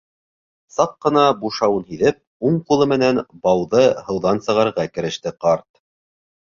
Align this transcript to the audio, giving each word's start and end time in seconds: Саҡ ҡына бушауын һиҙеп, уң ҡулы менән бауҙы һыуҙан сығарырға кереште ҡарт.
Саҡ 0.75 0.95
ҡына 1.05 1.25
бушауын 1.41 1.85
һиҙеп, 1.91 2.19
уң 2.51 2.59
ҡулы 2.71 2.89
менән 2.97 3.23
бауҙы 3.47 3.87
һыуҙан 4.11 4.45
сығарырға 4.51 4.91
кереште 4.99 5.39
ҡарт. 5.49 5.67